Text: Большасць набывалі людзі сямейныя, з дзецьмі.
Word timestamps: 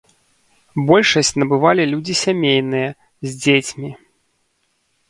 Большасць 0.87 1.31
набывалі 1.43 1.83
людзі 1.93 2.15
сямейныя, 2.23 2.89
з 3.31 3.39
дзецьмі. 3.47 3.97